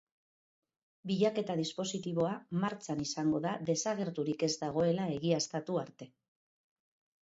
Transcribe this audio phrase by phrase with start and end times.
[1.11, 2.33] Bilaketa-dispositiboa
[2.65, 6.15] martxan izango da desagerturik ez dagoela egiaztatu arte.